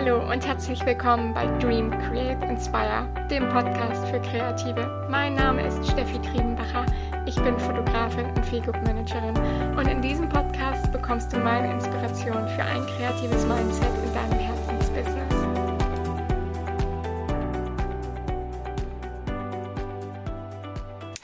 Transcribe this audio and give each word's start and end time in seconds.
Hallo 0.00 0.30
und 0.30 0.46
herzlich 0.46 0.86
willkommen 0.86 1.34
bei 1.34 1.44
Dream 1.58 1.90
Create 1.90 2.40
Inspire, 2.44 3.08
dem 3.28 3.48
Podcast 3.48 4.06
für 4.06 4.20
Kreative. 4.20 5.08
Mein 5.10 5.34
Name 5.34 5.66
ist 5.66 5.90
Steffi 5.90 6.20
Triebenbacher. 6.22 6.86
Ich 7.26 7.34
bin 7.34 7.58
Fotografin 7.58 8.26
und 8.26 8.46
Feelgood 8.46 8.76
Managerin 8.84 9.36
und 9.76 9.88
in 9.88 10.00
diesem 10.00 10.28
Podcast 10.28 10.92
bekommst 10.92 11.32
du 11.32 11.38
meine 11.40 11.72
Inspiration 11.72 12.46
für 12.46 12.62
ein 12.62 12.86
kreatives 12.86 13.44
Mindset 13.44 13.90
in 14.04 14.14
deinem 14.14 14.38
Herzensbusiness. 14.38 15.34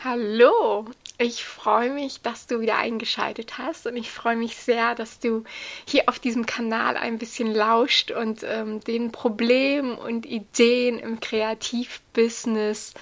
Hallo, 0.03 0.87
ich 1.17 1.45
freue 1.45 1.91
mich, 1.91 2.23
dass 2.23 2.47
du 2.47 2.61
wieder 2.61 2.77
eingeschaltet 2.77 3.59
hast 3.59 3.87
und 3.87 3.97
ich 3.97 4.11
freue 4.11 4.37
mich 4.37 4.57
sehr, 4.57 4.95
dass 4.95 5.21
du 5.21 5.45
hier 5.87 6.05
auf 6.09 6.19
diesem 6.19 6.45
Kanal 6.45 6.97
ein 6.97 7.19
bisschen 7.19 7.55
lauscht 7.55 8.11
und 8.11 8.43
ähm, 8.43 8.81
den 8.81 9.13
Problemen 9.13 9.97
und 9.97 10.27
Ideen 10.27 10.99
im 10.99 11.21
Kreativbusiness 11.21 12.95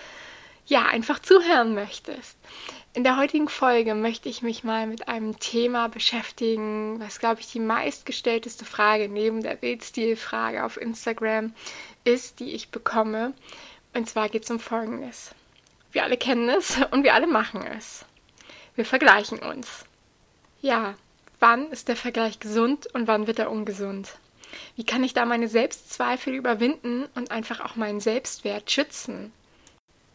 ja 0.66 0.86
einfach 0.86 1.20
zuhören 1.20 1.74
möchtest. 1.74 2.36
In 2.94 3.04
der 3.04 3.16
heutigen 3.16 3.48
Folge 3.48 3.94
möchte 3.94 4.28
ich 4.28 4.42
mich 4.42 4.62
mal 4.62 4.86
mit 4.86 5.08
einem 5.08 5.40
Thema 5.40 5.88
beschäftigen, 5.88 7.00
was 7.00 7.18
glaube 7.18 7.40
ich 7.40 7.50
die 7.50 7.60
meistgestellteste 7.60 8.66
Frage 8.66 9.08
neben 9.08 9.42
der 9.42 9.54
Bildstilfrage 9.54 10.64
auf 10.64 10.78
Instagram 10.78 11.54
ist, 12.04 12.40
die 12.40 12.52
ich 12.52 12.68
bekomme. 12.68 13.32
Und 13.94 14.10
zwar 14.10 14.28
geht 14.28 14.44
es 14.44 14.50
um 14.50 14.60
Folgendes. 14.60 15.34
Wir 15.92 16.04
alle 16.04 16.16
kennen 16.16 16.48
es 16.48 16.78
und 16.90 17.04
wir 17.04 17.14
alle 17.14 17.26
machen 17.26 17.64
es. 17.64 18.04
Wir 18.74 18.86
vergleichen 18.86 19.38
uns. 19.38 19.84
Ja, 20.62 20.94
wann 21.38 21.70
ist 21.70 21.88
der 21.88 21.96
Vergleich 21.96 22.40
gesund 22.40 22.86
und 22.94 23.06
wann 23.06 23.26
wird 23.26 23.38
er 23.38 23.50
ungesund? 23.50 24.08
Wie 24.76 24.84
kann 24.84 25.04
ich 25.04 25.14
da 25.14 25.24
meine 25.24 25.48
Selbstzweifel 25.48 26.34
überwinden 26.34 27.04
und 27.14 27.30
einfach 27.30 27.60
auch 27.60 27.76
meinen 27.76 28.00
Selbstwert 28.00 28.70
schützen? 28.70 29.32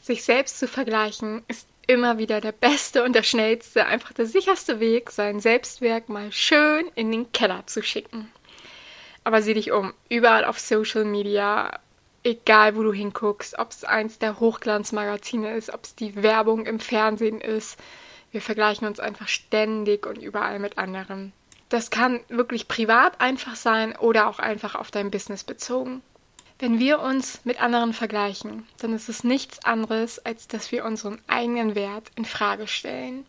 Sich 0.02 0.23
selbst 0.23 0.59
zu 0.59 0.67
vergleichen 0.67 1.44
ist 1.47 1.67
immer 1.86 2.17
wieder 2.17 2.41
der 2.41 2.52
beste 2.52 3.03
und 3.03 3.14
der 3.14 3.23
schnellste, 3.23 3.86
einfach 3.86 4.14
der 4.14 4.25
sicherste 4.25 4.80
Weg, 4.80 5.12
sein 5.12 5.39
Selbstwerk 5.39 6.09
mal 6.09 6.31
schön 6.31 6.89
in 6.95 7.12
den 7.12 7.31
Keller 7.31 7.66
zu 7.66 7.81
schicken. 7.81 8.31
Aber 9.23 9.41
sieh 9.41 9.53
dich 9.53 9.72
um, 9.72 9.94
überall 10.09 10.45
auf 10.45 10.59
Social 10.59 11.06
Media, 11.06 11.80
egal 12.28 12.75
wo 12.75 12.83
du 12.83 12.92
hinguckst, 12.92 13.58
ob 13.58 13.72
es 13.72 13.83
eins 13.83 14.20
der 14.20 14.39
Hochglanzmagazine 14.39 15.56
ist, 15.56 15.73
ob 15.73 15.86
es 15.86 15.95
die 15.95 16.22
Werbung 16.22 16.66
im 16.66 16.80
Fernsehen 16.80 17.39
ist, 17.39 17.80
wir 18.31 18.42
vergleichen 18.42 18.88
uns 18.88 19.00
einfach 19.00 19.30
ständig 19.30 20.06
und 20.06 20.17
überall 20.17 20.59
mit 20.59 20.78
anderen. 20.78 21.31
Das 21.69 21.89
kann 21.89 22.19
wirklich 22.28 22.67
privat 22.67 23.19
einfach 23.22 23.56
sein 23.56 23.95
oder 23.95 24.28
auch 24.28 24.39
einfach 24.39 24.75
auf 24.75 24.92
dein 24.92 25.09
Business 25.09 25.44
bezogen. 25.44 26.02
Wenn 26.59 26.80
wir 26.80 27.00
uns 27.00 27.42
mit 27.45 27.61
anderen 27.61 27.94
vergleichen, 27.94 28.67
dann 28.80 28.94
ist 28.94 29.09
es 29.09 29.23
nichts 29.23 29.64
anderes, 29.64 30.19
als 30.19 30.47
dass 30.47 30.72
wir 30.72 30.86
unseren 30.86 31.19
eigenen 31.28 31.75
Wert 31.75 32.12
in 32.16 32.25
Frage 32.25 32.67
stellen. 32.67 33.25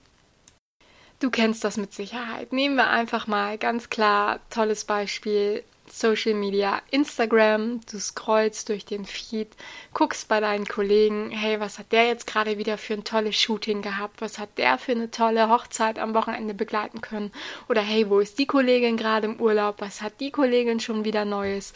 Du 1.20 1.30
kennst 1.30 1.62
das 1.62 1.76
mit 1.76 1.92
Sicherheit. 1.92 2.52
Nehmen 2.52 2.76
wir 2.76 2.88
einfach 2.88 3.26
mal 3.26 3.58
ganz 3.58 3.90
klar 3.90 4.40
tolles 4.50 4.84
Beispiel 4.84 5.62
Social 5.92 6.34
Media, 6.34 6.80
Instagram, 6.90 7.80
du 7.90 7.98
scrollst 7.98 8.68
durch 8.68 8.84
den 8.84 9.04
Feed, 9.04 9.48
guckst 9.94 10.28
bei 10.28 10.40
deinen 10.40 10.66
Kollegen, 10.66 11.30
hey, 11.30 11.60
was 11.60 11.78
hat 11.78 11.92
der 11.92 12.06
jetzt 12.06 12.26
gerade 12.26 12.58
wieder 12.58 12.78
für 12.78 12.94
ein 12.94 13.04
tolles 13.04 13.36
Shooting 13.36 13.82
gehabt? 13.82 14.20
Was 14.20 14.38
hat 14.38 14.58
der 14.58 14.78
für 14.78 14.92
eine 14.92 15.10
tolle 15.10 15.48
Hochzeit 15.48 15.98
am 15.98 16.14
Wochenende 16.14 16.54
begleiten 16.54 17.00
können? 17.00 17.32
Oder 17.68 17.80
hey, 17.80 18.08
wo 18.08 18.20
ist 18.20 18.38
die 18.38 18.46
Kollegin 18.46 18.96
gerade 18.96 19.26
im 19.26 19.40
Urlaub? 19.40 19.80
Was 19.80 20.02
hat 20.02 20.20
die 20.20 20.30
Kollegin 20.30 20.80
schon 20.80 21.04
wieder 21.04 21.24
Neues? 21.24 21.72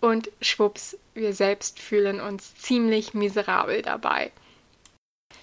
Und 0.00 0.30
schwupps, 0.40 0.96
wir 1.14 1.34
selbst 1.34 1.78
fühlen 1.78 2.20
uns 2.20 2.54
ziemlich 2.54 3.14
miserabel 3.14 3.82
dabei. 3.82 4.32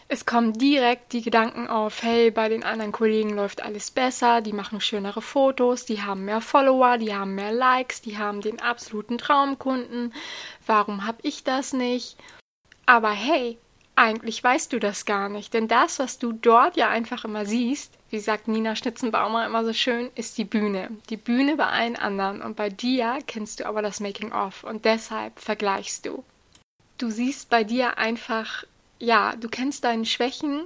Es 0.10 0.26
kommen 0.26 0.54
direkt 0.54 1.12
die 1.12 1.22
Gedanken 1.22 1.68
auf, 1.68 2.02
hey, 2.02 2.32
bei 2.32 2.48
den 2.48 2.64
anderen 2.64 2.94
Kollegen 2.94 3.32
läuft 3.32 3.62
alles 3.62 3.92
besser, 3.92 4.40
die 4.40 4.54
machen 4.54 4.80
schönere 4.80 5.22
Fotos, 5.22 5.84
die 5.84 6.02
haben 6.02 6.24
mehr 6.24 6.40
Follower, 6.40 6.98
die 6.98 7.14
haben 7.14 7.36
mehr 7.36 7.52
Likes, 7.52 8.02
die 8.02 8.18
haben 8.18 8.40
den 8.40 8.62
absoluten 8.62 9.18
Traumkunden. 9.18 10.14
Warum 10.66 11.06
habe 11.06 11.18
ich 11.24 11.44
das 11.44 11.74
nicht? 11.74 12.16
Aber 12.86 13.12
hey, 13.12 13.58
eigentlich 13.98 14.42
weißt 14.42 14.72
du 14.72 14.80
das 14.80 15.06
gar 15.06 15.28
nicht, 15.28 15.54
denn 15.54 15.68
das, 15.68 16.00
was 16.00 16.20
du 16.20 16.32
dort 16.32 16.78
ja 16.78 16.88
einfach 16.88 17.26
immer 17.26 17.46
siehst, 17.46 17.94
wie 18.10 18.20
sagt 18.20 18.48
Nina 18.48 18.78
Schnitzenbaumer 18.78 19.46
immer 19.46 19.66
so 19.66 19.74
schön, 19.74 20.10
ist 20.16 20.38
die 20.38 20.46
Bühne. 20.46 20.90
Die 21.10 21.18
Bühne 21.18 21.58
bei 21.58 21.66
allen 21.66 21.98
anderen 21.98 22.42
und 22.42 22.56
bei 22.56 22.70
dir 22.70 23.20
kennst 23.28 23.60
du 23.60 23.66
aber 23.66 23.82
das 23.82 24.00
Making-of 24.00 24.64
und 24.64 24.86
deshalb 24.86 25.38
vergleichst 25.38 26.06
du. 26.06 26.24
Du 26.98 27.10
siehst 27.10 27.50
bei 27.50 27.66
dir 27.66 27.98
einfach 27.98 28.64
ja, 29.00 29.36
du 29.36 29.50
kennst 29.50 29.84
deine 29.84 30.06
Schwächen 30.06 30.66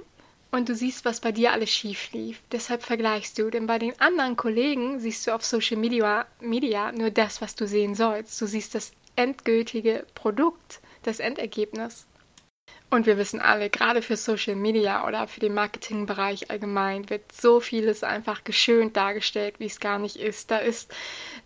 und 0.50 0.68
du 0.68 0.74
siehst, 0.74 1.04
was 1.04 1.20
bei 1.20 1.32
dir 1.32 1.52
alles 1.52 1.70
schief 1.70 2.12
lief. 2.12 2.40
Deshalb 2.52 2.82
vergleichst 2.82 3.38
du, 3.38 3.50
denn 3.50 3.66
bei 3.66 3.78
den 3.78 3.98
anderen 4.00 4.36
Kollegen 4.36 5.00
siehst 5.00 5.26
du 5.26 5.34
auf 5.34 5.44
Social 5.44 5.78
Media, 5.78 6.26
Media 6.40 6.92
nur 6.92 7.10
das, 7.10 7.40
was 7.40 7.54
du 7.54 7.66
sehen 7.66 7.94
sollst. 7.94 8.40
Du 8.40 8.46
siehst 8.46 8.74
das 8.74 8.92
endgültige 9.16 10.06
Produkt, 10.14 10.80
das 11.02 11.20
Endergebnis. 11.20 12.06
Und 12.92 13.06
wir 13.06 13.16
wissen 13.16 13.40
alle, 13.40 13.70
gerade 13.70 14.02
für 14.02 14.18
Social 14.18 14.54
Media 14.54 15.08
oder 15.08 15.26
für 15.26 15.40
den 15.40 15.54
Marketingbereich 15.54 16.50
allgemein 16.50 17.08
wird 17.08 17.32
so 17.32 17.58
vieles 17.58 18.04
einfach 18.04 18.44
geschönt 18.44 18.98
dargestellt, 18.98 19.54
wie 19.60 19.64
es 19.64 19.80
gar 19.80 19.98
nicht 19.98 20.16
ist. 20.16 20.50
Da 20.50 20.58
ist 20.58 20.92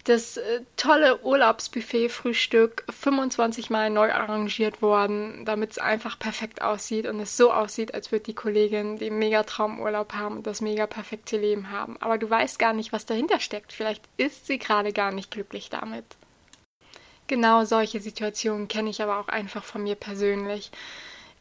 das 0.03 0.39
äh, 0.39 0.63
tolle 0.77 1.21
Urlaubsbuffet-Frühstück 1.23 2.83
25 2.91 3.71
Mal 3.71 3.91
neu 3.91 4.13
arrangiert 4.13 4.83
worden, 4.83 5.45
damit 5.45 5.71
es 5.71 5.79
einfach 5.79 6.19
perfekt 6.19 6.63
aussieht 6.63 7.07
und 7.07 7.21
es 7.21 7.37
so 7.37 7.53
aussieht, 7.53 7.95
als 7.95 8.11
würde 8.11 8.25
die 8.25 8.35
Kollegin 8.35 8.99
den 8.99 9.17
Megatraumurlaub 9.17 10.15
haben 10.15 10.39
und 10.39 10.49
das 10.49 10.61
mega 10.61 10.89
perfekte 10.89 11.37
Leben 11.37 11.71
haben. 11.71 11.97
Aber 12.01 12.19
du 12.19 12.29
weißt 12.29 12.59
gar 12.59 12.73
nicht, 12.73 12.93
was 12.93 13.07
dahinter 13.07 13.39
steckt. 13.39 13.73
Vielleicht 13.73 14.03
ist 14.17 14.49
sie 14.49 14.59
gerade 14.59 14.93
gar 14.93 15.13
nicht 15.13 15.31
glücklich 15.31 15.71
damit. 15.71 16.07
Genau 17.29 17.65
solche 17.65 18.01
Situationen 18.01 18.67
kenne 18.67 18.91
ich 18.91 19.01
aber 19.01 19.21
auch 19.21 19.29
einfach 19.29 19.63
von 19.63 19.85
mir 19.85 19.95
persönlich 19.95 20.73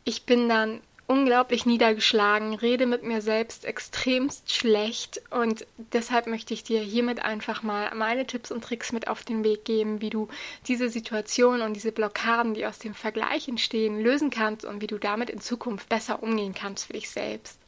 ich 0.06 0.24
bin 0.24 0.48
dann 0.48 0.82
unglaublich 1.08 1.66
niedergeschlagen, 1.66 2.56
rede 2.56 2.86
mit 2.86 3.04
mir 3.04 3.22
selbst 3.22 3.66
extremst 3.66 4.54
schlecht 4.54 5.22
und 5.30 5.68
deshalb 5.94 6.26
möchte 6.26 6.54
ich 6.54 6.64
dir 6.64 6.80
hiermit 6.80 7.20
einfach 7.20 7.62
mal 7.62 7.94
meine 7.94 8.26
Tipps 8.26 8.52
und 8.52 8.64
Tricks 8.64 8.92
mit 8.92 9.08
auf 9.08 9.24
den 9.24 9.44
Weg 9.44 9.66
geben, 9.66 10.02
wie 10.02 10.10
du 10.10 10.28
diese 10.68 10.90
Situation 10.90 11.62
und 11.62 11.74
diese 11.74 11.92
Blockaden, 11.92 12.54
die 12.54 12.66
aus 12.66 12.80
dem 12.80 12.96
Vergleich 12.96 13.48
entstehen, 13.48 14.02
lösen 14.02 14.30
kannst 14.30 14.66
und 14.66 14.82
wie 14.82 14.88
du 14.88 14.98
damit 14.98 15.30
in 15.30 15.42
Zukunft 15.42 15.90
besser 15.90 16.24
umgehen 16.24 16.56
kannst 16.56 16.86
für 16.86 16.94
dich 16.94 17.10
selbst. 17.10 17.60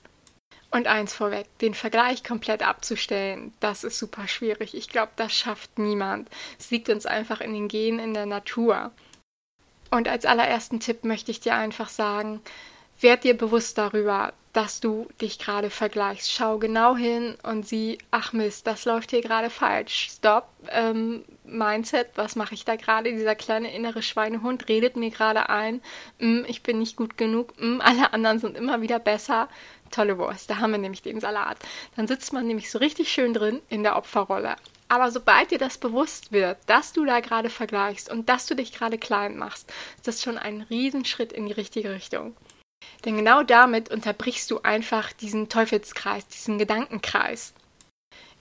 Und 0.69 0.87
eins 0.87 1.13
vorweg, 1.13 1.47
den 1.59 1.73
Vergleich 1.73 2.23
komplett 2.23 2.61
abzustellen, 2.61 3.53
das 3.59 3.83
ist 3.83 3.99
super 3.99 4.27
schwierig. 4.27 4.75
Ich 4.75 4.89
glaube, 4.89 5.11
das 5.15 5.33
schafft 5.33 5.79
niemand. 5.79 6.29
Es 6.59 6.71
liegt 6.71 6.89
uns 6.89 7.05
einfach 7.05 7.39
in 7.39 7.53
den 7.53 7.67
Genen 7.67 7.99
in 7.99 8.13
der 8.13 8.25
Natur. 8.25 8.91
Und 9.91 10.07
als 10.07 10.25
allerersten 10.25 10.79
Tipp 10.79 11.03
möchte 11.03 11.31
ich 11.31 11.39
dir 11.39 11.55
einfach 11.55 11.89
sagen, 11.89 12.41
werd 12.99 13.23
dir 13.23 13.37
bewusst 13.37 13.77
darüber, 13.77 14.33
dass 14.53 14.79
du 14.79 15.07
dich 15.21 15.37
gerade 15.37 15.69
vergleichst. 15.69 16.31
Schau 16.31 16.57
genau 16.57 16.95
hin 16.95 17.37
und 17.43 17.67
sieh, 17.67 17.99
ach 18.09 18.33
Mist, 18.33 18.65
das 18.65 18.85
läuft 18.85 19.11
hier 19.11 19.21
gerade 19.21 19.51
falsch. 19.51 20.09
Stopp, 20.15 20.49
ähm, 20.69 21.23
Mindset, 21.43 22.09
was 22.15 22.35
mache 22.35 22.55
ich 22.55 22.65
da 22.65 22.75
gerade? 22.75 23.11
Dieser 23.11 23.35
kleine 23.35 23.71
innere 23.71 24.01
Schweinehund 24.01 24.67
redet 24.67 24.95
mir 24.95 25.11
gerade 25.11 25.49
ein, 25.49 25.81
mm, 26.17 26.43
ich 26.47 26.63
bin 26.63 26.79
nicht 26.79 26.95
gut 26.95 27.17
genug, 27.17 27.53
mm, 27.61 27.81
alle 27.81 28.13
anderen 28.13 28.39
sind 28.39 28.57
immer 28.57 28.81
wieder 28.81 28.97
besser. 28.97 29.47
Tolle 29.91 30.17
Wurst, 30.17 30.49
da 30.49 30.57
haben 30.57 30.71
wir 30.71 30.79
nämlich 30.79 31.03
den 31.03 31.19
Salat. 31.19 31.57
Dann 31.95 32.07
sitzt 32.07 32.33
man 32.33 32.47
nämlich 32.47 32.71
so 32.71 32.79
richtig 32.79 33.09
schön 33.09 33.35
drin 33.35 33.61
in 33.69 33.83
der 33.83 33.95
Opferrolle. 33.95 34.55
Aber 34.89 35.11
sobald 35.11 35.51
dir 35.51 35.57
das 35.57 35.77
bewusst 35.77 36.31
wird, 36.31 36.57
dass 36.67 36.93
du 36.93 37.05
da 37.05 37.19
gerade 37.19 37.49
vergleichst 37.49 38.09
und 38.09 38.29
dass 38.29 38.45
du 38.45 38.55
dich 38.55 38.71
gerade 38.71 38.97
klein 38.97 39.37
machst, 39.37 39.71
ist 39.97 40.07
das 40.07 40.23
schon 40.23 40.37
ein 40.37 40.61
Riesenschritt 40.69 41.33
in 41.33 41.45
die 41.45 41.53
richtige 41.53 41.91
Richtung. 41.91 42.35
Denn 43.05 43.17
genau 43.17 43.43
damit 43.43 43.89
unterbrichst 43.89 44.49
du 44.51 44.61
einfach 44.61 45.11
diesen 45.11 45.49
Teufelskreis, 45.49 46.27
diesen 46.27 46.57
Gedankenkreis. 46.57 47.53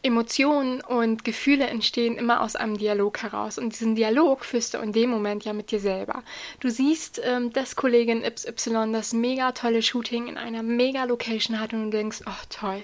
Emotionen 0.02 0.82
und 0.82 1.25
Gefühle 1.25 1.66
entstehen 1.66 2.16
immer 2.16 2.40
aus 2.40 2.54
einem 2.54 2.78
Dialog 2.78 3.22
heraus. 3.22 3.58
Und 3.58 3.72
diesen 3.72 3.96
Dialog 3.96 4.44
führst 4.44 4.75
du 4.75 4.78
in 4.78 4.93
dem 4.93 5.10
Moment 5.10 5.44
ja 5.44 5.52
mit 5.52 5.72
dir 5.72 5.81
selber. 5.81 6.22
Du 6.60 6.70
siehst, 6.70 7.20
ähm, 7.25 7.52
dass 7.52 7.75
Kollegin 7.76 8.22
XY 8.22 8.93
das 8.93 9.12
mega 9.12 9.52
tolle 9.52 9.82
Shooting 9.82 10.28
in 10.28 10.38
einer 10.38 10.62
mega 10.62 11.04
Location 11.04 11.58
hat 11.58 11.72
und 11.72 11.87
du 11.87 11.90
denkst, 11.90 12.20
oh 12.26 12.44
toll, 12.50 12.82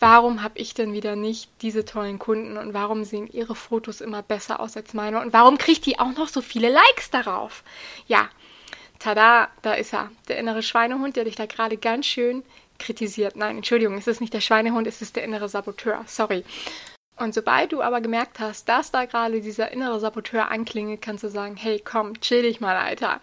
warum 0.00 0.42
habe 0.42 0.58
ich 0.58 0.74
denn 0.74 0.92
wieder 0.92 1.14
nicht 1.14 1.50
diese 1.62 1.84
tollen 1.84 2.18
Kunden 2.18 2.56
und 2.56 2.74
warum 2.74 3.04
sehen 3.04 3.28
ihre 3.30 3.54
Fotos 3.54 4.00
immer 4.00 4.22
besser 4.22 4.58
aus 4.58 4.76
als 4.76 4.94
meine 4.94 5.20
und 5.20 5.32
warum 5.32 5.58
kriegt 5.58 5.86
die 5.86 5.98
auch 5.98 6.16
noch 6.16 6.28
so 6.28 6.40
viele 6.40 6.70
Likes 6.70 7.10
darauf? 7.10 7.62
Ja, 8.06 8.28
tada, 8.98 9.48
da 9.62 9.74
ist 9.74 9.92
er, 9.92 10.10
der 10.28 10.38
innere 10.38 10.62
Schweinehund, 10.62 11.16
der 11.16 11.24
dich 11.24 11.36
da 11.36 11.46
gerade 11.46 11.76
ganz 11.76 12.06
schön 12.06 12.42
kritisiert. 12.78 13.36
Nein, 13.36 13.58
Entschuldigung, 13.58 13.96
es 13.98 14.06
ist 14.06 14.20
nicht 14.20 14.34
der 14.34 14.40
Schweinehund, 14.40 14.86
es 14.86 15.02
ist 15.02 15.14
der 15.16 15.24
innere 15.24 15.48
Saboteur. 15.48 16.02
Sorry. 16.06 16.44
Und 17.16 17.34
sobald 17.34 17.72
du 17.72 17.82
aber 17.82 18.00
gemerkt 18.00 18.40
hast, 18.40 18.68
dass 18.68 18.90
da 18.90 19.04
gerade 19.04 19.42
dieser 19.42 19.70
innere 19.70 20.00
Saboteur 20.00 20.50
anklingelt, 20.50 21.02
kannst 21.02 21.22
du 21.22 21.28
sagen, 21.28 21.56
hey, 21.56 21.80
komm, 21.84 22.18
chill 22.20 22.42
dich 22.42 22.60
mal, 22.60 22.76
Alter. 22.76 23.20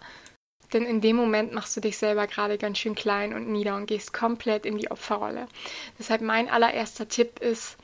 Denn 0.72 0.84
in 0.84 1.00
dem 1.00 1.16
Moment 1.16 1.52
machst 1.52 1.76
du 1.76 1.80
dich 1.80 1.96
selber 1.96 2.26
gerade 2.26 2.58
ganz 2.58 2.78
schön 2.78 2.94
klein 2.94 3.34
und 3.34 3.48
nieder 3.48 3.76
und 3.76 3.86
gehst 3.86 4.12
komplett 4.12 4.66
in 4.66 4.76
die 4.76 4.90
Opferrolle. 4.90 5.46
Deshalb 5.98 6.20
mein 6.20 6.48
allererster 6.48 7.08
Tipp 7.08 7.40
ist, 7.40 7.76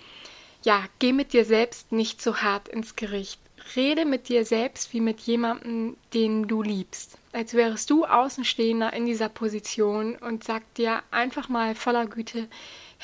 ja, 0.63 0.85
geh 0.99 1.13
mit 1.13 1.33
dir 1.33 1.45
selbst 1.45 1.93
nicht 1.93 2.23
so 2.23 2.39
hart 2.39 2.69
ins 2.69 2.97
Gericht. 2.97 3.41
Rede 3.77 4.05
mit 4.05 4.29
dir 4.29 4.45
selbst 4.45 4.93
wie 4.93 5.01
mit 5.01 5.21
jemandem, 5.21 5.97
den 6.13 6.47
du 6.47 6.63
liebst. 6.63 7.17
Als 7.33 7.55
wärst 7.55 7.89
du 7.91 8.05
Außenstehender 8.05 8.93
in 8.93 9.07
dieser 9.07 9.29
Position 9.29 10.17
und 10.17 10.45
sag 10.45 10.63
dir 10.75 11.03
einfach 11.11 11.49
mal 11.49 11.75
voller 11.75 12.07
Güte, 12.07 12.49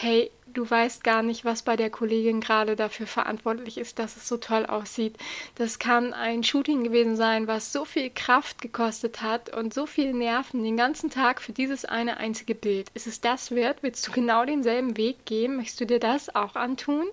hey, 0.00 0.30
du 0.54 0.68
weißt 0.68 1.04
gar 1.04 1.22
nicht, 1.22 1.44
was 1.44 1.62
bei 1.62 1.76
der 1.76 1.90
Kollegin 1.90 2.40
gerade 2.40 2.74
dafür 2.74 3.06
verantwortlich 3.06 3.76
ist, 3.76 3.98
dass 3.98 4.16
es 4.16 4.26
so 4.26 4.38
toll 4.38 4.64
aussieht. 4.64 5.16
Das 5.56 5.78
kann 5.78 6.14
ein 6.14 6.42
Shooting 6.42 6.84
gewesen 6.84 7.16
sein, 7.16 7.46
was 7.46 7.72
so 7.72 7.84
viel 7.84 8.10
Kraft 8.10 8.62
gekostet 8.62 9.20
hat 9.20 9.54
und 9.54 9.74
so 9.74 9.86
viel 9.86 10.14
Nerven 10.14 10.64
den 10.64 10.76
ganzen 10.76 11.10
Tag 11.10 11.42
für 11.42 11.52
dieses 11.52 11.84
eine 11.84 12.16
einzige 12.16 12.54
Bild. 12.54 12.88
Ist 12.94 13.06
es 13.06 13.20
das 13.20 13.50
wert? 13.50 13.82
Willst 13.82 14.06
du 14.08 14.12
genau 14.12 14.44
denselben 14.44 14.96
Weg 14.96 15.26
gehen? 15.26 15.56
Möchtest 15.56 15.80
du 15.80 15.86
dir 15.86 16.00
das 16.00 16.34
auch 16.34 16.56
antun? 16.56 17.06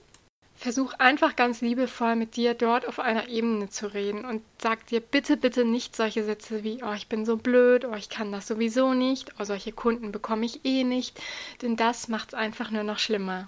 Versuch 0.57 0.93
einfach 0.93 1.35
ganz 1.35 1.61
liebevoll 1.61 2.15
mit 2.15 2.35
dir 2.35 2.55
dort 2.55 2.87
auf 2.87 2.99
einer 2.99 3.29
Ebene 3.29 3.69
zu 3.69 3.93
reden 3.93 4.25
und 4.25 4.41
sag 4.57 4.87
dir 4.87 4.99
bitte, 4.99 5.37
bitte 5.37 5.63
nicht 5.65 5.95
solche 5.95 6.23
Sätze 6.23 6.63
wie, 6.63 6.83
oh, 6.83 6.93
ich 6.93 7.07
bin 7.07 7.25
so 7.25 7.37
blöd, 7.37 7.85
oh, 7.85 7.93
ich 7.95 8.09
kann 8.09 8.31
das 8.31 8.47
sowieso 8.47 8.95
nicht, 8.95 9.33
oh, 9.39 9.43
solche 9.43 9.71
Kunden 9.71 10.11
bekomme 10.11 10.45
ich 10.45 10.65
eh 10.65 10.83
nicht, 10.83 11.21
denn 11.61 11.75
das 11.75 12.07
macht 12.07 12.29
es 12.29 12.33
einfach 12.33 12.71
nur 12.71 12.83
noch 12.83 12.97
schlimmer 12.97 13.47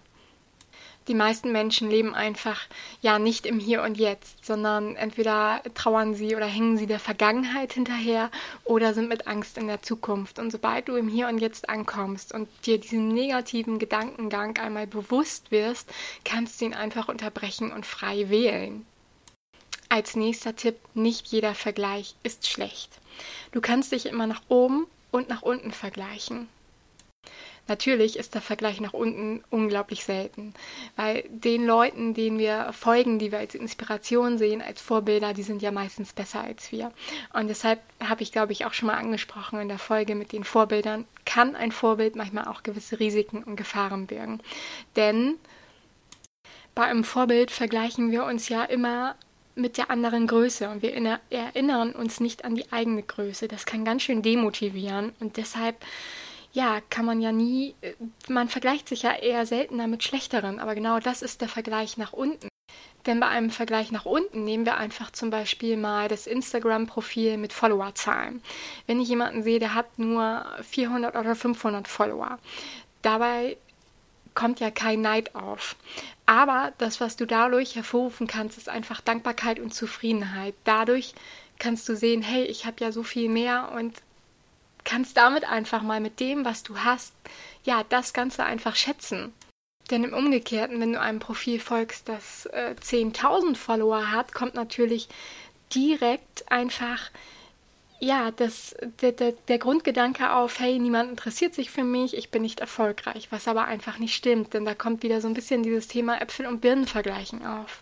die 1.07 1.15
meisten 1.15 1.51
Menschen 1.51 1.89
leben 1.89 2.13
einfach 2.13 2.61
ja 3.01 3.17
nicht 3.17 3.45
im 3.47 3.59
Hier 3.59 3.81
und 3.81 3.97
Jetzt, 3.97 4.45
sondern 4.45 4.95
entweder 4.95 5.61
trauern 5.73 6.13
sie 6.13 6.35
oder 6.35 6.45
hängen 6.45 6.77
sie 6.77 6.85
der 6.85 6.99
Vergangenheit 6.99 7.73
hinterher 7.73 8.29
oder 8.63 8.93
sind 8.93 9.09
mit 9.09 9.27
Angst 9.27 9.57
in 9.57 9.67
der 9.67 9.81
Zukunft. 9.81 10.37
Und 10.37 10.51
sobald 10.51 10.87
du 10.87 10.95
im 10.95 11.07
Hier 11.07 11.27
und 11.27 11.39
Jetzt 11.39 11.69
ankommst 11.69 12.31
und 12.31 12.47
dir 12.65 12.77
diesen 12.79 13.07
negativen 13.07 13.79
Gedankengang 13.79 14.57
einmal 14.57 14.85
bewusst 14.85 15.51
wirst, 15.51 15.89
kannst 16.25 16.61
du 16.61 16.65
ihn 16.65 16.75
einfach 16.75 17.07
unterbrechen 17.07 17.71
und 17.71 17.87
frei 17.87 18.29
wählen. 18.29 18.85
Als 19.89 20.15
nächster 20.15 20.55
Tipp, 20.55 20.77
nicht 20.93 21.27
jeder 21.27 21.55
Vergleich 21.55 22.13
ist 22.21 22.47
schlecht. 22.47 22.91
Du 23.51 23.61
kannst 23.61 23.91
dich 23.91 24.05
immer 24.05 24.27
nach 24.27 24.43
oben 24.47 24.85
und 25.09 25.29
nach 25.29 25.41
unten 25.41 25.71
vergleichen. 25.71 26.47
Natürlich 27.69 28.17
ist 28.17 28.33
der 28.33 28.41
Vergleich 28.41 28.81
nach 28.81 28.93
unten 28.93 29.43
unglaublich 29.49 30.03
selten, 30.03 30.53
weil 30.95 31.23
den 31.29 31.65
Leuten, 31.65 32.13
denen 32.13 32.39
wir 32.39 32.73
folgen, 32.73 33.19
die 33.19 33.31
wir 33.31 33.39
als 33.39 33.55
Inspiration 33.55 34.37
sehen, 34.37 34.61
als 34.61 34.81
Vorbilder, 34.81 35.33
die 35.33 35.43
sind 35.43 35.61
ja 35.61 35.71
meistens 35.71 36.11
besser 36.11 36.41
als 36.41 36.71
wir. 36.71 36.91
Und 37.33 37.47
deshalb 37.47 37.79
habe 38.03 38.23
ich, 38.23 38.31
glaube 38.31 38.51
ich, 38.51 38.65
auch 38.65 38.73
schon 38.73 38.87
mal 38.87 38.97
angesprochen 38.97 39.59
in 39.59 39.69
der 39.69 39.79
Folge 39.79 40.15
mit 40.15 40.31
den 40.31 40.43
Vorbildern, 40.43 41.05
kann 41.25 41.55
ein 41.55 41.71
Vorbild 41.71 42.15
manchmal 42.15 42.47
auch 42.47 42.63
gewisse 42.63 42.99
Risiken 42.99 43.43
und 43.43 43.55
Gefahren 43.55 44.07
birgen. 44.07 44.41
Denn 44.95 45.35
bei 46.73 46.83
einem 46.83 47.03
Vorbild 47.03 47.51
vergleichen 47.51 48.11
wir 48.11 48.25
uns 48.25 48.49
ja 48.49 48.63
immer 48.63 49.15
mit 49.55 49.77
der 49.77 49.91
anderen 49.91 50.25
Größe 50.25 50.69
und 50.69 50.81
wir 50.81 50.93
erinnern 51.29 51.91
uns 51.91 52.19
nicht 52.19 52.45
an 52.45 52.55
die 52.55 52.71
eigene 52.71 53.03
Größe. 53.03 53.47
Das 53.47 53.65
kann 53.65 53.85
ganz 53.85 54.03
schön 54.03 54.21
demotivieren 54.21 55.11
und 55.19 55.37
deshalb 55.37 55.75
ja, 56.51 56.81
kann 56.89 57.05
man 57.05 57.21
ja 57.21 57.31
nie, 57.31 57.75
äh, 57.81 57.93
man 58.27 58.49
vergleicht 58.49 58.89
sich 58.89 59.03
ja 59.03 59.13
eher 59.13 59.45
seltener 59.45 59.87
mit 59.87 60.03
schlechteren, 60.03 60.59
aber 60.59 60.75
genau 60.75 60.99
das 60.99 61.21
ist 61.21 61.41
der 61.41 61.49
Vergleich 61.49 61.97
nach 61.97 62.13
unten. 62.13 62.49
Denn 63.05 63.19
bei 63.19 63.27
einem 63.27 63.49
Vergleich 63.49 63.91
nach 63.91 64.05
unten 64.05 64.43
nehmen 64.43 64.65
wir 64.65 64.77
einfach 64.77 65.11
zum 65.11 65.29
Beispiel 65.29 65.77
mal 65.77 66.09
das 66.09 66.27
Instagram-Profil 66.27 67.37
mit 67.37 67.53
Followerzahlen. 67.53 68.41
Wenn 68.87 68.99
ich 68.99 69.07
jemanden 69.07 69.41
sehe, 69.41 69.59
der 69.59 69.73
hat 69.73 69.97
nur 69.97 70.45
400 70.63 71.15
oder 71.15 71.35
500 71.35 71.87
Follower, 71.87 72.39
dabei 73.01 73.57
kommt 74.35 74.59
ja 74.59 74.69
kein 74.69 75.01
Neid 75.01 75.33
auf. 75.33 75.75
Aber 76.25 76.73
das, 76.77 76.99
was 76.99 77.15
du 77.15 77.25
dadurch 77.25 77.75
hervorrufen 77.75 78.27
kannst, 78.27 78.57
ist 78.57 78.69
einfach 78.69 79.01
Dankbarkeit 79.01 79.59
und 79.59 79.73
Zufriedenheit. 79.73 80.53
Dadurch 80.63 81.13
kannst 81.57 81.87
du 81.89 81.95
sehen, 81.95 82.21
hey, 82.21 82.43
ich 82.43 82.65
habe 82.65 82.77
ja 82.79 82.91
so 82.91 83.03
viel 83.03 83.29
mehr 83.29 83.71
und 83.73 83.95
kannst 84.89 85.17
damit 85.17 85.43
einfach 85.43 85.83
mal 85.83 85.99
mit 85.99 86.19
dem, 86.19 86.45
was 86.45 86.63
du 86.63 86.79
hast, 86.79 87.13
ja, 87.63 87.83
das 87.87 88.13
Ganze 88.13 88.43
einfach 88.43 88.75
schätzen. 88.75 89.33
Denn 89.91 90.03
im 90.03 90.13
Umgekehrten, 90.13 90.79
wenn 90.79 90.93
du 90.93 90.99
einem 90.99 91.19
Profil 91.19 91.59
folgst, 91.59 92.09
das 92.09 92.47
äh, 92.47 92.75
10.000 92.81 93.55
Follower 93.55 94.11
hat, 94.11 94.33
kommt 94.33 94.55
natürlich 94.55 95.07
direkt 95.71 96.51
einfach 96.51 97.11
ja, 98.01 98.31
das, 98.31 98.75
der, 99.01 99.11
der, 99.11 99.33
der 99.33 99.59
Grundgedanke 99.59 100.31
auf, 100.31 100.59
hey, 100.59 100.79
niemand 100.79 101.09
interessiert 101.09 101.53
sich 101.53 101.69
für 101.69 101.83
mich, 101.83 102.15
ich 102.15 102.31
bin 102.31 102.43
nicht 102.43 102.61
erfolgreich, 102.61 103.27
was 103.29 103.47
aber 103.47 103.65
einfach 103.65 103.99
nicht 103.99 104.15
stimmt, 104.15 104.53
denn 104.53 104.63
da 104.63 104.73
kommt 104.73 105.03
wieder 105.03 105.19
so 105.19 105.27
ein 105.27 105.33
bisschen 105.33 105.63
dieses 105.63 105.87
Thema 105.89 106.21
Äpfel 106.21 106.45
und 106.45 106.61
Birnen 106.61 106.87
vergleichen 106.87 107.45
auf. 107.45 107.81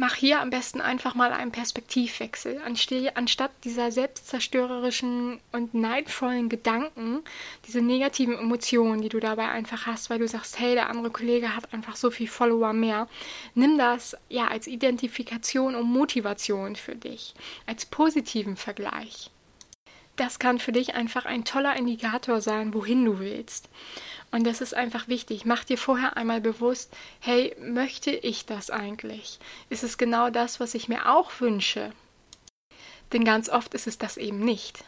Mach 0.00 0.14
hier 0.14 0.40
am 0.40 0.48
besten 0.48 0.80
einfach 0.80 1.14
mal 1.14 1.30
einen 1.30 1.52
Perspektivwechsel. 1.52 2.58
Anstatt 2.64 3.50
dieser 3.64 3.92
selbstzerstörerischen 3.92 5.40
und 5.52 5.74
neidvollen 5.74 6.48
Gedanken, 6.48 7.22
diese 7.68 7.82
negativen 7.82 8.38
Emotionen, 8.38 9.02
die 9.02 9.10
du 9.10 9.20
dabei 9.20 9.50
einfach 9.50 9.84
hast, 9.84 10.08
weil 10.08 10.18
du 10.18 10.26
sagst, 10.26 10.58
hey, 10.58 10.72
der 10.72 10.88
andere 10.88 11.10
Kollege 11.10 11.54
hat 11.54 11.74
einfach 11.74 11.96
so 11.96 12.10
viel 12.10 12.28
Follower 12.28 12.72
mehr, 12.72 13.08
nimm 13.54 13.76
das 13.76 14.16
ja 14.30 14.48
als 14.48 14.68
Identifikation 14.68 15.74
und 15.74 15.86
Motivation 15.86 16.76
für 16.76 16.96
dich, 16.96 17.34
als 17.66 17.84
positiven 17.84 18.56
Vergleich. 18.56 19.30
Das 20.20 20.38
kann 20.38 20.58
für 20.58 20.70
dich 20.70 20.94
einfach 20.94 21.24
ein 21.24 21.46
toller 21.46 21.74
Indikator 21.76 22.42
sein, 22.42 22.74
wohin 22.74 23.06
du 23.06 23.20
willst. 23.20 23.70
Und 24.30 24.46
das 24.46 24.60
ist 24.60 24.74
einfach 24.74 25.08
wichtig. 25.08 25.46
Mach 25.46 25.64
dir 25.64 25.78
vorher 25.78 26.18
einmal 26.18 26.42
bewusst, 26.42 26.94
hey, 27.20 27.56
möchte 27.58 28.10
ich 28.10 28.44
das 28.44 28.68
eigentlich? 28.68 29.38
Ist 29.70 29.82
es 29.82 29.96
genau 29.96 30.28
das, 30.28 30.60
was 30.60 30.74
ich 30.74 30.90
mir 30.90 31.10
auch 31.10 31.30
wünsche? 31.40 31.92
Denn 33.14 33.24
ganz 33.24 33.48
oft 33.48 33.72
ist 33.72 33.86
es 33.86 33.96
das 33.96 34.18
eben 34.18 34.40
nicht. 34.40 34.84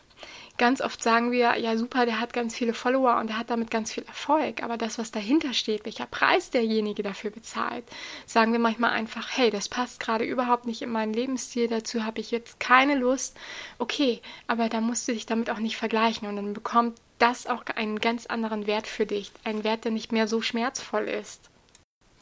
Ganz 0.58 0.80
oft 0.80 1.02
sagen 1.02 1.32
wir, 1.32 1.58
ja 1.58 1.76
super, 1.76 2.04
der 2.04 2.20
hat 2.20 2.32
ganz 2.32 2.54
viele 2.54 2.74
Follower 2.74 3.18
und 3.18 3.28
der 3.28 3.38
hat 3.38 3.50
damit 3.50 3.70
ganz 3.70 3.92
viel 3.92 4.04
Erfolg. 4.04 4.62
Aber 4.62 4.76
das, 4.76 4.98
was 4.98 5.10
dahinter 5.10 5.54
steht, 5.54 5.84
welcher 5.84 6.06
Preis 6.06 6.50
derjenige 6.50 7.02
dafür 7.02 7.30
bezahlt, 7.30 7.84
sagen 8.26 8.52
wir 8.52 8.58
manchmal 8.58 8.90
einfach, 8.90 9.28
hey, 9.32 9.50
das 9.50 9.68
passt 9.68 9.98
gerade 9.98 10.24
überhaupt 10.24 10.66
nicht 10.66 10.82
in 10.82 10.90
meinen 10.90 11.14
Lebensstil, 11.14 11.68
dazu 11.68 12.04
habe 12.04 12.20
ich 12.20 12.30
jetzt 12.30 12.60
keine 12.60 12.96
Lust. 12.96 13.36
Okay, 13.78 14.20
aber 14.46 14.68
da 14.68 14.80
musst 14.80 15.08
du 15.08 15.12
dich 15.12 15.26
damit 15.26 15.50
auch 15.50 15.58
nicht 15.58 15.76
vergleichen 15.76 16.28
und 16.28 16.36
dann 16.36 16.52
bekommt 16.52 16.98
das 17.18 17.46
auch 17.46 17.64
einen 17.74 17.98
ganz 18.00 18.26
anderen 18.26 18.66
Wert 18.66 18.86
für 18.86 19.06
dich, 19.06 19.32
einen 19.44 19.64
Wert, 19.64 19.84
der 19.84 19.92
nicht 19.92 20.12
mehr 20.12 20.28
so 20.28 20.42
schmerzvoll 20.42 21.04
ist. 21.08 21.51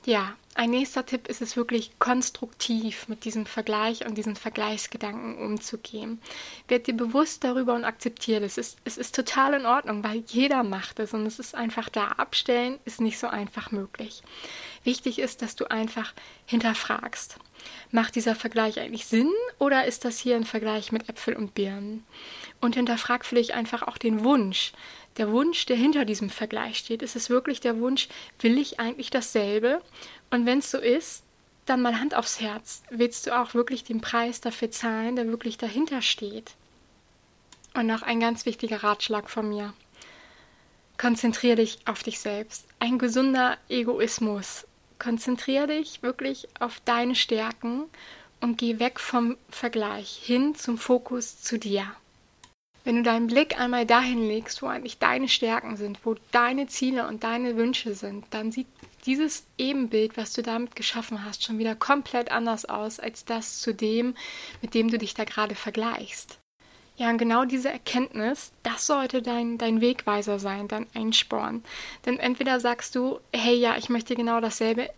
Ja, 0.07 0.35
ein 0.54 0.71
nächster 0.71 1.07
Tipp 1.07 1.28
ist 1.28 1.42
es 1.42 1.57
wirklich 1.57 1.92
konstruktiv 1.99 3.07
mit 3.09 3.25
diesem 3.25 3.47
Vergleich 3.47 4.04
und 4.04 4.16
diesen 4.16 4.35
Vergleichsgedanken 4.35 5.38
umzugehen. 5.38 6.21
Werd 6.69 6.87
dir 6.87 6.95
bewusst 6.95 7.45
darüber 7.45 7.75
und 7.75 7.85
akzeptiere 7.85 8.45
es. 8.45 8.59
Ist, 8.59 8.78
es 8.85 8.99
ist 8.99 9.14
total 9.14 9.54
in 9.54 9.66
Ordnung, 9.66 10.02
weil 10.02 10.25
jeder 10.26 10.62
macht 10.62 10.99
es 10.99 11.14
und 11.14 11.25
es 11.26 11.38
ist 11.38 11.54
einfach 11.54 11.88
da. 11.88 12.09
Abstellen 12.09 12.78
ist 12.85 13.00
nicht 13.00 13.19
so 13.19 13.28
einfach 13.28 13.71
möglich. 13.71 14.23
Wichtig 14.83 15.19
ist, 15.19 15.42
dass 15.42 15.54
du 15.54 15.71
einfach 15.71 16.14
hinterfragst. 16.47 17.37
Macht 17.92 18.14
dieser 18.14 18.35
Vergleich 18.35 18.80
eigentlich 18.80 19.07
Sinn 19.07 19.30
oder 19.59 19.85
ist 19.85 20.04
das 20.04 20.19
hier 20.19 20.37
ein 20.37 20.45
Vergleich 20.45 20.92
mit 20.92 21.09
Äpfel 21.09 21.37
und 21.37 21.54
Birnen? 21.54 22.04
Und 22.61 22.75
hinterfrag 22.75 23.25
vielleicht 23.25 23.52
einfach 23.52 23.83
auch 23.83 23.99
den 23.99 24.25
Wunsch. 24.25 24.73
Der 25.17 25.31
Wunsch, 25.31 25.67
der 25.67 25.76
hinter 25.76 26.05
diesem 26.05 26.31
Vergleich 26.31 26.79
steht. 26.79 27.02
Ist 27.02 27.17
es 27.17 27.31
wirklich 27.31 27.61
der 27.61 27.79
Wunsch, 27.81 28.09
will 28.40 28.59
ich 28.59 28.81
eigentlich 28.81 29.11
dasselbe? 29.11 29.83
Und 30.31 30.47
wenn 30.47 30.61
es 30.61 30.71
so 30.71 30.79
ist, 30.79 31.25
dann 31.67 31.83
mal 31.83 31.99
Hand 31.99 32.14
aufs 32.14 32.40
Herz. 32.40 32.83
Willst 32.90 33.26
du 33.26 33.38
auch 33.38 33.55
wirklich 33.55 33.85
den 33.85 34.00
Preis 34.00 34.40
dafür 34.40 34.71
zahlen, 34.71 35.17
der 35.17 35.26
wirklich 35.29 35.59
dahinter 35.59 36.02
steht? 36.02 36.52
Und 37.75 37.87
noch 37.87 38.02
ein 38.02 38.21
ganz 38.21 38.47
wichtiger 38.47 38.83
Ratschlag 38.83 39.31
von 39.31 39.49
mir. 39.49 39.73
Konzentriere 40.99 41.57
dich 41.57 41.79
auf 41.87 42.02
dich 42.02 42.21
selbst. 42.21 42.67
Ein 42.79 42.99
gesunder 42.99 43.57
Egoismus. 43.69 44.67
Konzentriere 44.99 45.69
dich 45.69 46.02
wirklich 46.02 46.49
auf 46.59 46.81
deine 46.85 47.14
Stärken 47.14 47.85
und 48.40 48.59
geh 48.59 48.79
weg 48.79 49.00
vom 49.00 49.37
Vergleich 49.49 50.21
hin 50.23 50.55
zum 50.55 50.76
Fokus 50.76 51.40
zu 51.40 51.59
dir. 51.59 51.87
Wenn 52.85 52.97
du 52.97 53.03
deinen 53.03 53.27
Blick 53.27 53.61
einmal 53.61 53.85
dahin 53.85 54.27
legst, 54.27 54.63
wo 54.63 54.67
eigentlich 54.67 54.99
deine 54.99 55.29
Stärken 55.29 55.77
sind, 55.77 55.99
wo 56.05 56.17
deine 56.33 56.67
Ziele 56.67 57.07
und 57.07 57.25
deine 57.25 57.57
Wünsche 57.57 57.95
sind, 57.95 58.25
dann 58.31 58.53
sieht 58.53 58.67
dieses 59.07 59.47
Ebenbild, 59.59 60.17
was 60.17 60.33
du 60.33 60.43
damit 60.43 60.77
geschaffen 60.77 61.25
hast, 61.25 61.45
schon 61.45 61.59
wieder 61.59 61.75
komplett 61.75 62.31
anders 62.31 62.65
aus 62.65 62.99
als 62.99 63.25
das 63.25 63.61
zu 63.61 63.75
dem, 63.75 64.15
mit 64.63 64.75
dem 64.75 64.91
du 64.91 64.99
dich 64.99 65.15
da 65.15 65.25
gerade 65.25 65.55
vergleichst. 65.55 66.39
Ja, 66.97 67.09
und 67.09 67.17
genau 67.17 67.47
diese 67.47 67.71
Erkenntnis, 67.71 68.53
das 68.63 68.87
sollte 68.87 69.23
dein, 69.23 69.57
dein 69.57 69.81
Wegweiser 69.81 70.39
sein, 70.39 70.69
dein 70.69 70.87
Einsporn. 70.95 71.65
Denn 72.05 72.19
entweder 72.19 72.61
sagst 72.61 72.95
du, 72.95 73.21
hey, 73.33 73.55
ja, 73.55 73.79
ich 73.79 73.89
möchte 73.89 74.15
genau 74.15 74.41
dasselbe 74.41 74.91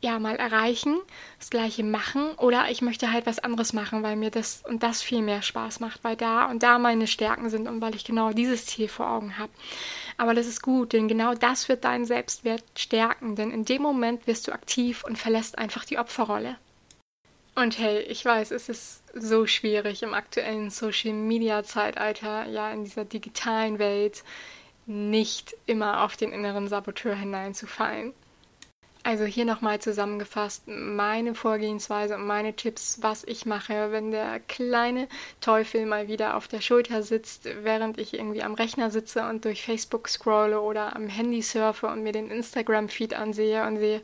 ja 0.00 0.18
mal 0.18 0.36
erreichen, 0.36 0.98
das 1.38 1.50
gleiche 1.50 1.84
machen 1.84 2.30
oder 2.36 2.70
ich 2.70 2.82
möchte 2.82 3.12
halt 3.12 3.26
was 3.26 3.38
anderes 3.38 3.72
machen, 3.72 4.02
weil 4.02 4.16
mir 4.16 4.30
das 4.30 4.62
und 4.66 4.82
das 4.82 5.02
viel 5.02 5.22
mehr 5.22 5.42
Spaß 5.42 5.80
macht, 5.80 6.02
weil 6.02 6.16
da 6.16 6.46
und 6.46 6.62
da 6.62 6.78
meine 6.78 7.06
Stärken 7.06 7.50
sind 7.50 7.68
und 7.68 7.80
weil 7.80 7.94
ich 7.94 8.04
genau 8.04 8.30
dieses 8.32 8.66
Ziel 8.66 8.88
vor 8.88 9.10
Augen 9.10 9.38
habe. 9.38 9.52
Aber 10.16 10.34
das 10.34 10.46
ist 10.46 10.62
gut, 10.62 10.92
denn 10.92 11.08
genau 11.08 11.34
das 11.34 11.68
wird 11.68 11.84
deinen 11.84 12.06
Selbstwert 12.06 12.64
stärken, 12.76 13.36
denn 13.36 13.50
in 13.50 13.64
dem 13.64 13.82
Moment 13.82 14.26
wirst 14.26 14.48
du 14.48 14.52
aktiv 14.52 15.04
und 15.04 15.18
verlässt 15.18 15.58
einfach 15.58 15.84
die 15.84 15.98
Opferrolle. 15.98 16.56
Und 17.54 17.78
hey, 17.78 18.00
ich 18.00 18.24
weiß, 18.24 18.52
es 18.52 18.68
ist 18.68 19.02
so 19.14 19.46
schwierig 19.46 20.02
im 20.02 20.14
aktuellen 20.14 20.70
Social 20.70 21.12
Media 21.12 21.62
Zeitalter, 21.62 22.46
ja, 22.46 22.70
in 22.72 22.84
dieser 22.84 23.04
digitalen 23.04 23.78
Welt, 23.78 24.22
nicht 24.86 25.54
immer 25.66 26.04
auf 26.04 26.16
den 26.16 26.32
inneren 26.32 26.68
Saboteur 26.68 27.14
hineinzufallen. 27.14 28.14
Also 29.02 29.24
hier 29.24 29.46
nochmal 29.46 29.80
zusammengefasst 29.80 30.64
meine 30.66 31.34
Vorgehensweise 31.34 32.16
und 32.16 32.26
meine 32.26 32.54
Tipps, 32.54 32.98
was 33.00 33.24
ich 33.24 33.46
mache, 33.46 33.92
wenn 33.92 34.10
der 34.10 34.40
kleine 34.40 35.08
Teufel 35.40 35.86
mal 35.86 36.06
wieder 36.06 36.36
auf 36.36 36.48
der 36.48 36.60
Schulter 36.60 37.02
sitzt, 37.02 37.48
während 37.62 37.98
ich 37.98 38.12
irgendwie 38.12 38.42
am 38.42 38.52
Rechner 38.52 38.90
sitze 38.90 39.26
und 39.26 39.46
durch 39.46 39.64
Facebook 39.64 40.06
scrolle 40.06 40.60
oder 40.60 40.94
am 40.96 41.08
Handy 41.08 41.40
surfe 41.40 41.86
und 41.86 42.02
mir 42.02 42.12
den 42.12 42.30
Instagram-Feed 42.30 43.14
ansehe 43.14 43.66
und 43.66 43.78
sehe, 43.78 44.02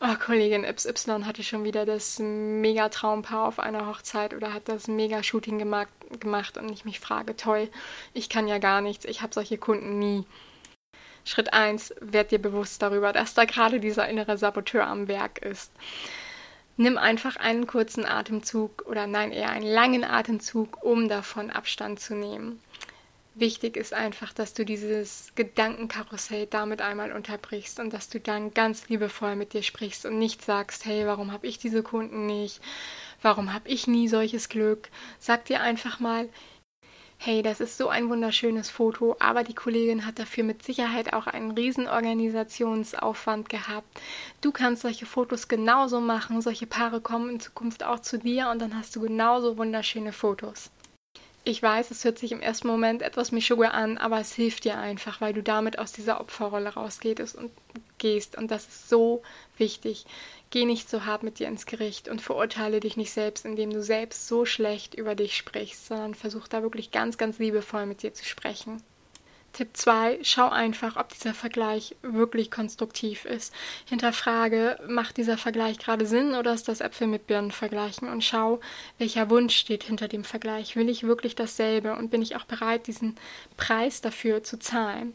oh, 0.00 0.14
Kollegin 0.18 0.64
XY 0.64 1.22
hatte 1.22 1.44
schon 1.44 1.62
wieder 1.62 1.86
das 1.86 2.18
Mega-Traumpaar 2.18 3.46
auf 3.46 3.60
einer 3.60 3.86
Hochzeit 3.86 4.34
oder 4.34 4.52
hat 4.52 4.68
das 4.68 4.88
Mega-Shooting 4.88 5.58
gemacht 5.58 6.58
und 6.58 6.72
ich 6.72 6.84
mich 6.84 6.98
frage, 6.98 7.36
toll, 7.36 7.68
ich 8.12 8.28
kann 8.28 8.48
ja 8.48 8.58
gar 8.58 8.80
nichts, 8.80 9.04
ich 9.04 9.22
habe 9.22 9.32
solche 9.32 9.56
Kunden 9.56 10.00
nie. 10.00 10.24
Schritt 11.24 11.52
1, 11.52 11.94
werd 12.00 12.30
dir 12.30 12.40
bewusst 12.40 12.82
darüber, 12.82 13.12
dass 13.12 13.34
da 13.34 13.44
gerade 13.44 13.80
dieser 13.80 14.08
innere 14.08 14.36
Saboteur 14.36 14.86
am 14.86 15.08
Werk 15.08 15.38
ist. 15.38 15.72
Nimm 16.76 16.98
einfach 16.98 17.36
einen 17.36 17.66
kurzen 17.66 18.06
Atemzug 18.06 18.84
oder 18.86 19.06
nein, 19.06 19.30
eher 19.30 19.50
einen 19.50 19.66
langen 19.66 20.04
Atemzug, 20.04 20.82
um 20.82 21.08
davon 21.08 21.50
Abstand 21.50 22.00
zu 22.00 22.14
nehmen. 22.14 22.60
Wichtig 23.34 23.78
ist 23.78 23.94
einfach, 23.94 24.34
dass 24.34 24.52
du 24.52 24.64
dieses 24.64 25.32
Gedankenkarussell 25.36 26.46
damit 26.46 26.82
einmal 26.82 27.12
unterbrichst 27.12 27.80
und 27.80 27.92
dass 27.92 28.10
du 28.10 28.20
dann 28.20 28.52
ganz 28.52 28.88
liebevoll 28.88 29.36
mit 29.36 29.54
dir 29.54 29.62
sprichst 29.62 30.04
und 30.04 30.18
nicht 30.18 30.44
sagst, 30.44 30.84
hey, 30.84 31.06
warum 31.06 31.32
habe 31.32 31.46
ich 31.46 31.56
diese 31.58 31.82
Kunden 31.82 32.26
nicht? 32.26 32.60
Warum 33.22 33.54
habe 33.54 33.70
ich 33.70 33.86
nie 33.86 34.08
solches 34.08 34.50
Glück? 34.50 34.90
Sag 35.18 35.46
dir 35.46 35.62
einfach 35.62 35.98
mal, 35.98 36.28
hey, 37.24 37.40
das 37.40 37.60
ist 37.60 37.78
so 37.78 37.88
ein 37.88 38.08
wunderschönes 38.08 38.68
Foto, 38.68 39.14
aber 39.20 39.44
die 39.44 39.54
Kollegin 39.54 40.04
hat 40.04 40.18
dafür 40.18 40.42
mit 40.42 40.64
Sicherheit 40.64 41.12
auch 41.12 41.28
einen 41.28 41.52
riesen 41.52 41.86
Organisationsaufwand 41.86 43.48
gehabt. 43.48 43.86
Du 44.40 44.50
kannst 44.50 44.82
solche 44.82 45.06
Fotos 45.06 45.46
genauso 45.46 46.00
machen, 46.00 46.42
solche 46.42 46.66
Paare 46.66 47.00
kommen 47.00 47.30
in 47.30 47.40
Zukunft 47.40 47.84
auch 47.84 48.00
zu 48.00 48.18
dir 48.18 48.48
und 48.50 48.60
dann 48.60 48.76
hast 48.76 48.96
du 48.96 49.00
genauso 49.00 49.56
wunderschöne 49.56 50.12
Fotos. 50.12 50.72
Ich 51.44 51.62
weiß, 51.62 51.92
es 51.92 52.04
hört 52.04 52.18
sich 52.18 52.32
im 52.32 52.40
ersten 52.40 52.66
Moment 52.66 53.02
etwas 53.02 53.30
mischuge 53.30 53.70
an, 53.70 53.98
aber 53.98 54.18
es 54.18 54.32
hilft 54.32 54.64
dir 54.64 54.78
einfach, 54.78 55.20
weil 55.20 55.32
du 55.32 55.44
damit 55.44 55.78
aus 55.78 55.92
dieser 55.92 56.20
Opferrolle 56.20 56.70
rausgehst 56.70 57.36
und 57.36 57.52
gehst. 58.02 58.36
Und 58.36 58.50
das 58.50 58.66
ist 58.66 58.90
so 58.90 59.22
wichtig. 59.56 60.04
Geh 60.50 60.66
nicht 60.66 60.90
so 60.90 61.06
hart 61.06 61.22
mit 61.22 61.38
dir 61.38 61.48
ins 61.48 61.64
Gericht 61.64 62.08
und 62.08 62.20
verurteile 62.20 62.80
dich 62.80 62.98
nicht 62.98 63.12
selbst, 63.12 63.46
indem 63.46 63.70
du 63.70 63.82
selbst 63.82 64.28
so 64.28 64.44
schlecht 64.44 64.94
über 64.94 65.14
dich 65.14 65.34
sprichst, 65.34 65.86
sondern 65.86 66.14
versuch 66.14 66.46
da 66.48 66.60
wirklich 66.60 66.90
ganz, 66.90 67.16
ganz 67.16 67.38
liebevoll 67.38 67.86
mit 67.86 68.02
dir 68.02 68.12
zu 68.12 68.26
sprechen. 68.26 68.82
Tipp 69.52 69.68
2, 69.74 70.20
schau 70.22 70.48
einfach, 70.48 70.96
ob 70.96 71.10
dieser 71.10 71.34
Vergleich 71.34 71.94
wirklich 72.00 72.50
konstruktiv 72.50 73.26
ist. 73.26 73.52
Hinterfrage, 73.86 74.78
macht 74.88 75.18
dieser 75.18 75.36
Vergleich 75.36 75.78
gerade 75.78 76.06
Sinn 76.06 76.34
oder 76.34 76.54
ist 76.54 76.68
das 76.68 76.80
Äpfel 76.80 77.06
mit 77.06 77.26
Birnen 77.26 77.50
vergleichen? 77.50 78.08
Und 78.08 78.24
schau, 78.24 78.60
welcher 78.96 79.28
Wunsch 79.28 79.54
steht 79.54 79.84
hinter 79.84 80.08
dem 80.08 80.24
Vergleich. 80.24 80.74
Will 80.74 80.88
ich 80.88 81.02
wirklich 81.02 81.34
dasselbe 81.34 81.96
und 81.96 82.10
bin 82.10 82.22
ich 82.22 82.34
auch 82.36 82.44
bereit, 82.44 82.86
diesen 82.86 83.16
Preis 83.58 84.00
dafür 84.00 84.42
zu 84.42 84.58
zahlen? 84.58 85.14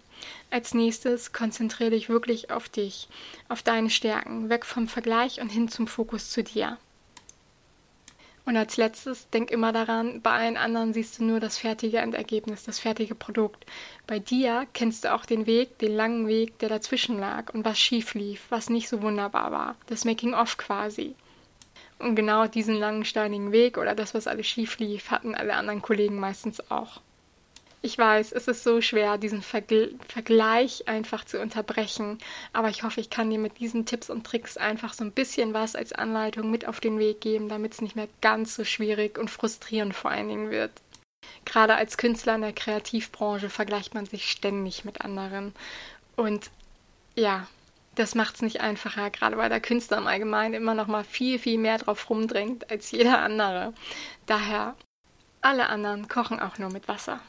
Als 0.51 0.75
nächstes 0.75 1.33
konzentriere 1.33 1.91
dich 1.91 2.07
wirklich 2.07 2.51
auf 2.51 2.69
dich, 2.69 3.07
auf 3.49 3.63
deine 3.63 3.89
Stärken, 3.89 4.49
weg 4.49 4.65
vom 4.65 4.87
Vergleich 4.87 5.41
und 5.41 5.49
hin 5.49 5.67
zum 5.67 5.87
Fokus 5.87 6.29
zu 6.29 6.43
dir. 6.43 6.77
Und 8.47 8.55
als 8.55 8.77
letztes, 8.77 9.29
denk 9.29 9.51
immer 9.51 9.73
daran, 9.73 10.21
bei 10.21 10.31
allen 10.31 10.55
anderen 10.55 10.93
siehst 10.93 11.19
du 11.19 11.25
nur 11.25 11.41
das 11.41 11.57
fertige 11.57 11.97
Endergebnis, 11.97 12.63
das 12.63 12.79
fertige 12.79 13.13
Produkt. 13.13 13.65
Bei 14.07 14.19
dir 14.19 14.65
kennst 14.71 15.03
du 15.03 15.13
auch 15.13 15.25
den 15.25 15.45
Weg, 15.45 15.79
den 15.79 15.93
langen 15.93 16.29
Weg, 16.29 16.57
der 16.59 16.69
dazwischen 16.69 17.19
lag 17.19 17.53
und 17.53 17.65
was 17.65 17.77
schief 17.77 18.13
lief, 18.13 18.45
was 18.47 18.69
nicht 18.69 18.87
so 18.87 19.01
wunderbar 19.01 19.51
war. 19.51 19.75
Das 19.87 20.05
Making-of 20.05 20.55
quasi. 20.55 21.13
Und 21.99 22.15
genau 22.15 22.47
diesen 22.47 22.75
langen 22.75 23.03
steinigen 23.03 23.51
Weg 23.51 23.77
oder 23.77 23.95
das, 23.95 24.13
was 24.13 24.27
alles 24.27 24.47
schief 24.47 24.79
lief, 24.79 25.11
hatten 25.11 25.35
alle 25.35 25.55
anderen 25.55 25.81
Kollegen 25.81 26.17
meistens 26.17 26.71
auch. 26.71 27.01
Ich 27.87 27.97
weiß, 27.97 28.33
es 28.33 28.49
ist 28.49 28.65
so 28.65 28.81
schwer, 28.81 29.17
diesen 29.17 29.41
Vergl 29.41 29.95
Vergleich 30.09 30.89
einfach 30.89 31.23
zu 31.23 31.39
unterbrechen, 31.39 32.17
aber 32.51 32.67
ich 32.67 32.83
hoffe, 32.83 32.99
ich 32.99 33.09
kann 33.09 33.29
dir 33.29 33.39
mit 33.39 33.59
diesen 33.59 33.85
Tipps 33.85 34.09
und 34.09 34.25
Tricks 34.25 34.57
einfach 34.57 34.91
so 34.91 35.05
ein 35.05 35.13
bisschen 35.13 35.53
was 35.53 35.73
als 35.73 35.93
Anleitung 35.93 36.51
mit 36.51 36.67
auf 36.67 36.81
den 36.81 36.99
Weg 36.99 37.21
geben, 37.21 37.47
damit 37.47 37.71
es 37.71 37.81
nicht 37.81 37.95
mehr 37.95 38.09
ganz 38.19 38.55
so 38.55 38.65
schwierig 38.65 39.17
und 39.17 39.31
frustrierend 39.31 39.95
vor 39.95 40.11
allen 40.11 40.27
Dingen 40.27 40.49
wird. 40.51 40.71
Gerade 41.45 41.75
als 41.75 41.97
Künstler 41.97 42.35
in 42.35 42.41
der 42.41 42.51
Kreativbranche 42.51 43.49
vergleicht 43.49 43.93
man 43.93 44.05
sich 44.05 44.29
ständig 44.29 44.83
mit 44.83 44.99
anderen. 44.99 45.53
Und 46.17 46.49
ja, 47.15 47.47
das 47.95 48.15
macht 48.15 48.35
es 48.35 48.41
nicht 48.41 48.59
einfacher, 48.59 49.11
gerade 49.11 49.37
weil 49.37 49.47
der 49.47 49.61
Künstler 49.61 49.99
im 49.99 50.07
Allgemeinen 50.07 50.55
immer 50.55 50.73
noch 50.73 50.87
mal 50.87 51.05
viel, 51.05 51.39
viel 51.39 51.57
mehr 51.57 51.77
drauf 51.77 52.09
rumdrängt 52.09 52.69
als 52.69 52.91
jeder 52.91 53.19
andere. 53.19 53.73
Daher, 54.25 54.75
alle 55.39 55.69
anderen 55.69 56.09
kochen 56.09 56.41
auch 56.41 56.57
nur 56.57 56.69
mit 56.69 56.89
Wasser. 56.89 57.21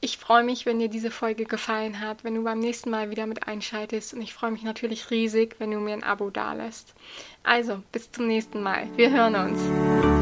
Ich 0.00 0.18
freue 0.18 0.44
mich, 0.44 0.66
wenn 0.66 0.78
dir 0.78 0.88
diese 0.88 1.10
Folge 1.10 1.44
gefallen 1.44 2.00
hat, 2.00 2.22
wenn 2.22 2.34
du 2.34 2.44
beim 2.44 2.58
nächsten 2.58 2.90
Mal 2.90 3.10
wieder 3.10 3.26
mit 3.26 3.48
einschaltest 3.48 4.14
und 4.14 4.20
ich 4.20 4.34
freue 4.34 4.50
mich 4.50 4.62
natürlich 4.62 5.10
riesig, 5.10 5.56
wenn 5.58 5.70
du 5.70 5.78
mir 5.78 5.94
ein 5.94 6.04
Abo 6.04 6.30
dalässt. 6.30 6.94
Also, 7.42 7.82
bis 7.92 8.12
zum 8.12 8.26
nächsten 8.26 8.62
Mal. 8.62 8.88
Wir 8.96 9.10
hören 9.10 9.34
uns. 9.34 10.15